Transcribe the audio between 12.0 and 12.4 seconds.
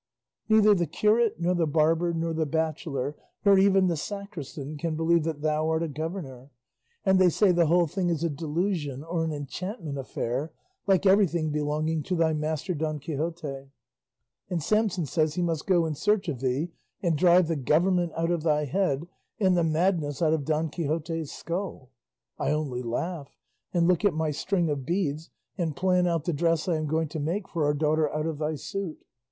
to thy